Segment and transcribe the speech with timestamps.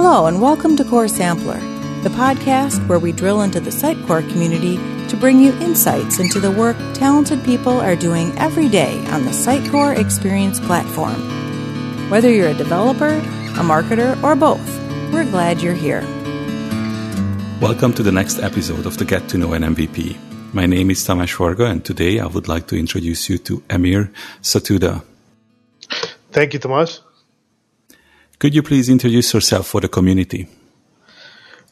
[0.00, 1.58] Hello, and welcome to Core Sampler,
[2.04, 4.76] the podcast where we drill into the Sitecore community
[5.08, 9.32] to bring you insights into the work talented people are doing every day on the
[9.32, 11.18] Sitecore Experience platform.
[12.10, 14.68] Whether you're a developer, a marketer, or both,
[15.12, 16.02] we're glad you're here.
[17.60, 20.16] Welcome to the next episode of the Get to Know an MVP.
[20.54, 24.12] My name is Tamás Varga, and today I would like to introduce you to Amir
[24.42, 25.02] Setoudeh.
[26.30, 27.00] Thank you, Tomas.
[28.38, 30.46] Could you please introduce yourself for the community?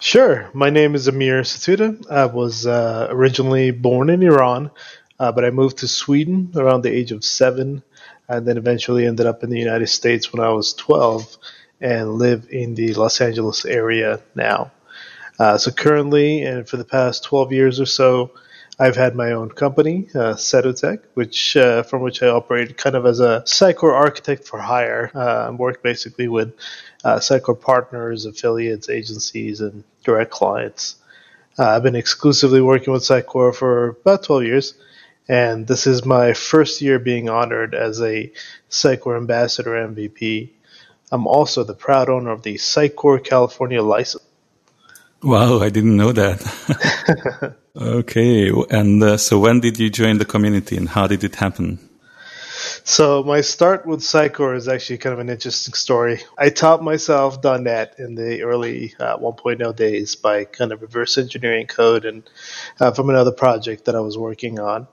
[0.01, 0.51] Sure.
[0.53, 2.11] My name is Amir Setoudeh.
[2.11, 4.73] I was uh, originally born in Iran,
[5.21, 7.85] uh, but I moved to Sweden around the age of seven,
[8.29, 11.39] and then eventually ended up in the United States when I was 12
[11.81, 14.73] and live in the Los Angeles area now.
[15.39, 18.33] Uh, so currently, and for the past 12 years or so,
[18.79, 23.07] I've had my own company, uh, Setotech, which uh, from which I operate kind of
[23.07, 25.11] as a Sitecore architect for hire.
[25.15, 26.53] Uh, I work basically with
[27.03, 27.19] uh,
[27.55, 30.97] partners, affiliates, agencies, and direct clients.
[31.59, 34.75] Uh, I've been exclusively working with Sitecore for about 12 years,
[35.27, 38.31] and this is my first year being honored as a
[38.69, 40.51] Sitecore Ambassador MVP.
[41.11, 44.26] I'm also the proud owner of the Sitecore California license.
[45.23, 47.57] Wow, I didn't know that.
[47.77, 51.79] okay, and uh, so when did you join the community and how did it happen?
[52.85, 56.21] So my start with Sitecore is actually kind of an interesting story.
[56.39, 61.67] I taught myself .NET in the early uh, 1.0 days by kind of reverse engineering
[61.67, 62.23] code and
[62.79, 64.87] uh, from another project that I was working on.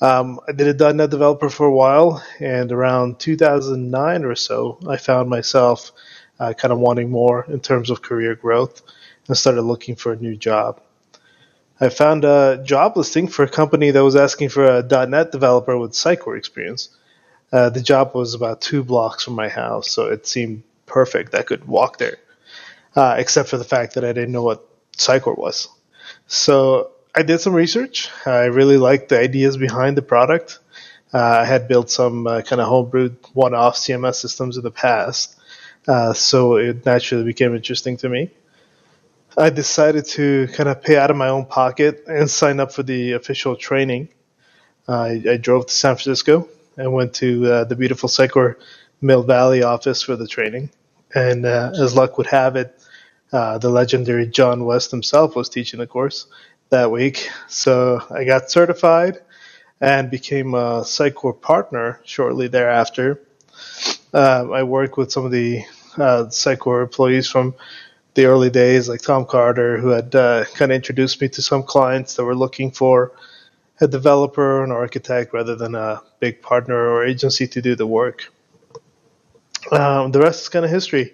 [0.00, 4.96] Um, I did a .NET developer for a while, and around 2009 or so, I
[4.96, 5.92] found myself
[6.38, 8.82] uh, kind of wanting more in terms of career growth
[9.28, 10.80] and started looking for a new job.
[11.80, 15.76] I found a job listing for a company that was asking for a .NET developer
[15.76, 16.88] with Sitecore experience.
[17.52, 21.34] Uh, the job was about two blocks from my house, so it seemed perfect.
[21.34, 22.18] I could walk there,
[22.94, 25.68] uh, except for the fact that I didn't know what Sitecore was.
[26.26, 28.08] So I did some research.
[28.26, 30.58] I really liked the ideas behind the product.
[31.12, 35.38] Uh, I had built some uh, kind of homebrewed one-off CMS systems in the past,
[35.86, 38.30] uh, so it naturally became interesting to me.
[39.36, 42.82] I decided to kind of pay out of my own pocket and sign up for
[42.82, 44.08] the official training.
[44.86, 48.56] I, I drove to San Francisco and went to uh, the beautiful Sitecore
[49.00, 50.70] Mill Valley office for the training.
[51.14, 52.80] And uh, as luck would have it,
[53.32, 56.26] uh, the legendary John West himself was teaching the course
[56.70, 57.28] that week.
[57.48, 59.20] So I got certified
[59.80, 63.20] and became a Sitecore partner shortly thereafter.
[64.14, 65.64] Uh, I worked with some of the
[65.96, 67.56] uh, Sitecore employees from
[68.14, 71.64] the early days, like Tom Carter, who had uh, kind of introduced me to some
[71.64, 73.10] clients that were looking for
[73.80, 78.32] a developer, an architect, rather than a big partner or agency to do the work.
[79.72, 81.12] Um, the rest is kind of history.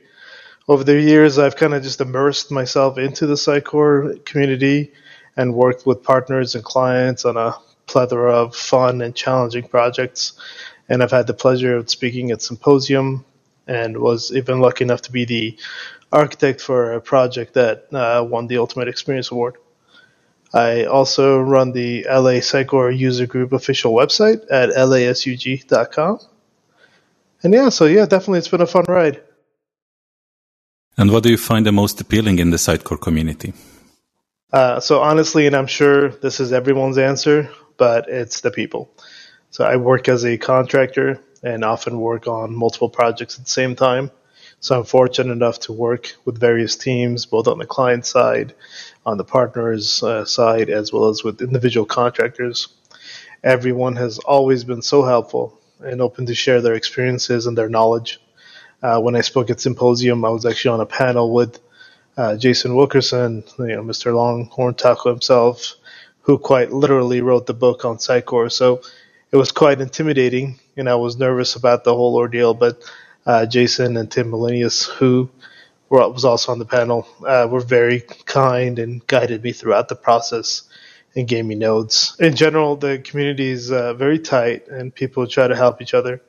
[0.69, 4.93] Over the years, I've kind of just immersed myself into the Sitecore community
[5.39, 7.55] and worked with partners and clients on a
[7.87, 10.34] plethora of fun and challenging projects.
[10.91, 13.25] And I've had the pleasure of speaking at Symposium
[13.67, 15.56] and was even lucky enough to be the
[16.12, 19.56] architect for a project that uh, won the Ultimate Experience Award.
[20.53, 26.19] I also run the LA Sitecore User Group official website at lasug.com.
[27.43, 29.22] And yeah, so yeah, definitely it's been a fun ride.
[30.99, 33.55] And what do you find the most appealing in the Sitecore community?
[34.53, 38.91] Uh, so honestly, and I'm sure this is everyone's answer, but it's the people.
[39.50, 43.75] So I work as a contractor and often work on multiple projects at the same
[43.75, 44.11] time.
[44.61, 48.55] So I'm fortunate enough to work with various teams, both on the client side,
[49.06, 52.69] on the partners uh, side, as well as with individual contractors.
[53.43, 58.21] Everyone has always been so helpful and open to share their experiences and their knowledge.
[58.83, 61.59] Uh, when I spoke at Symposium, I was actually on a panel with
[62.16, 64.15] uh, Jason Wilkerson, you know, Mr.
[64.15, 65.75] Longhorn Taco himself,
[66.22, 68.53] who quite literally wrote the book on Sitecore.
[68.53, 68.83] So
[69.32, 72.82] it was quite intimidating, and I was nervous about the whole ordeal, but
[73.26, 75.30] uh, Jason and Tim Melinius, who
[75.88, 79.97] were, was also on the panel, uh, were very kind and guided me throughout the
[79.97, 80.62] process
[81.15, 82.16] and gave me notes.
[82.18, 86.22] In general, the community is uh, very tight and people try to help each other.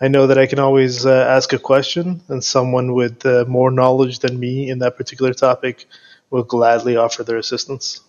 [0.00, 3.70] I know that I can always uh, ask a question, and someone with uh, more
[3.70, 5.86] knowledge than me in that particular topic
[6.30, 8.00] will gladly offer their assistance.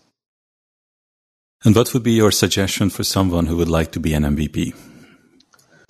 [1.66, 4.74] And what would be your suggestion for someone who would like to be an MVP?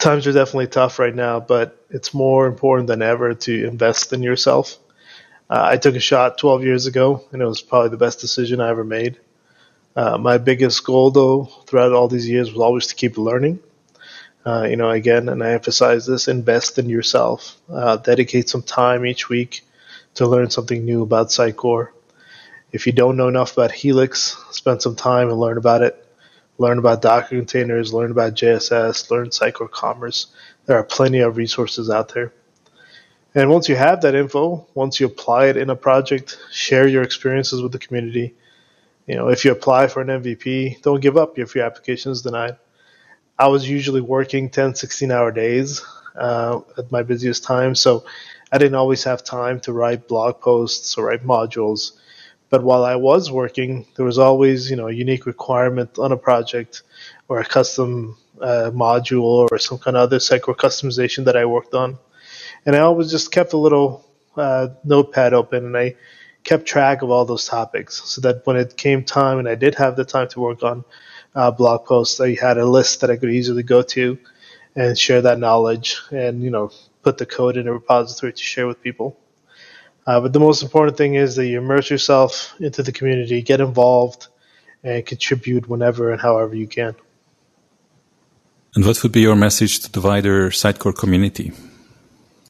[0.04, 4.22] times are definitely tough right now, but it's more important than ever to invest in
[4.22, 4.78] yourself.
[5.50, 8.60] Uh, I took a shot 12 years ago, and it was probably the best decision
[8.60, 9.18] I ever made.
[9.96, 13.60] Uh, my biggest goal, though, throughout all these years was always to keep learning.
[14.46, 17.56] Uh, you know, again, and I emphasize this: invest in yourself.
[17.72, 19.62] Uh, dedicate some time each week
[20.16, 21.90] to learn something new about Sitecore.
[22.74, 26.04] If you don't know enough about Helix, spend some time and learn about it.
[26.58, 30.28] Learn about Docker containers, learn about JSS, learn Sitecore Commerce.
[30.66, 32.34] There are plenty of resources out there.
[33.36, 37.04] And once you have that info, once you apply it in a project, share your
[37.04, 38.34] experiences with the community.
[39.06, 42.24] You know, if you apply for an MVP, don't give up if your application is
[42.24, 42.58] denied.
[43.38, 45.84] I was usually working 10, 16 hour days
[46.16, 48.06] uh, at my busiest time, so
[48.52, 51.94] I didn't always have time to write blog posts or write modules.
[52.54, 56.18] But while I was working, there was always, you know, a unique requirement on a
[56.18, 56.84] project
[57.30, 61.74] or a custom uh, module or some kind of other Sitecore customization that I worked
[61.74, 61.98] on
[62.66, 64.06] and I always just kept a little
[64.38, 65.96] uh, notepad open and I
[66.44, 69.76] kept track of all those topics so that when it came time and I did
[69.76, 70.84] have the time to work on
[71.36, 74.20] uh, blog posts, I had a list that I could easily go to
[74.76, 76.72] and share that knowledge and you know
[77.04, 79.18] put the code in a repository to share with people.
[80.06, 83.62] Uh, but the most important thing is that you immerse yourself into the community, get
[83.62, 84.28] involved,
[84.84, 86.96] and contribute whenever and however you can.
[88.76, 91.54] And what would be your message to the wider Sitecore community?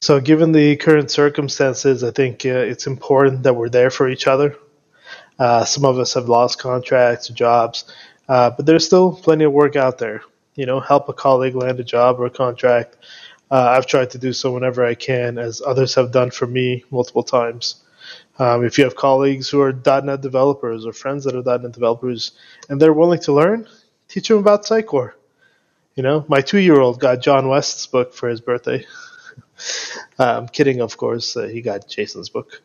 [0.00, 4.26] So, given the current circumstances, I think uh, it's important that we're there for each
[4.26, 4.56] other.
[5.38, 7.84] Uh, some of us have lost contracts or jobs,
[8.28, 10.22] uh, but there's still plenty of work out there.
[10.54, 12.96] You know, help a colleague land a job or a contract.
[13.50, 16.84] Uh, I've tried to do so whenever I can, as others have done for me
[16.90, 17.82] multiple times.
[18.38, 22.32] Um, if you have colleagues who are .NET developers or friends that are .NET developers
[22.68, 23.68] and they're willing to learn,
[24.08, 25.12] teach them about Sitecore.
[25.94, 28.84] You know, my two-year-old got John West's book for his birthday.
[30.18, 31.36] I'm kidding, of course.
[31.36, 32.60] Uh, he got Jason's book.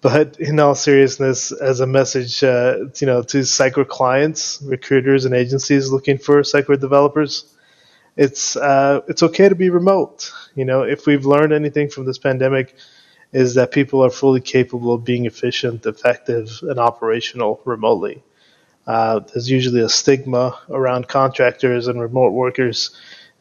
[0.00, 5.34] But in all seriousness, as a message, uh, you know, to Sitecore clients, recruiters, and
[5.34, 7.53] agencies looking for Sitecore developers,
[8.16, 10.32] it's uh, it's okay to be remote.
[10.56, 12.74] You know, if we've learned anything from this pandemic,
[13.32, 18.24] is that people are fully capable of being efficient, effective, and operational remotely.
[18.86, 22.90] Uh, there's usually a stigma around contractors and remote workers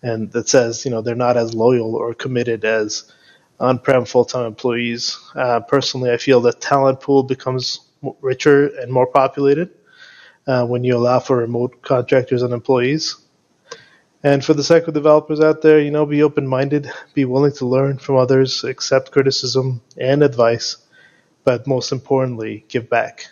[0.04, 3.12] and that says you know they're not as loyal or committed as
[3.60, 5.20] on-prem full-time employees.
[5.36, 7.82] Uh, personally, I feel the talent pool becomes
[8.22, 9.70] richer and more populated
[10.48, 13.18] uh, when you allow for remote contractors and employees.
[14.24, 17.98] And for the Sitecore developers out there, you know, be open-minded, be willing to learn
[17.98, 20.78] from others, accept criticism and advice,
[21.44, 23.28] but most importantly, give back.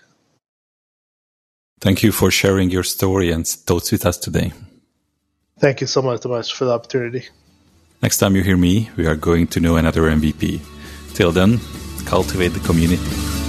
[1.80, 4.52] Thank you for sharing your story and thoughts with us today.
[5.60, 7.28] Thank you so much, much for the opportunity.
[8.02, 10.60] Next time you hear me, we are going to know another MVP.
[11.14, 11.60] Till then,
[12.06, 13.41] cultivate the community.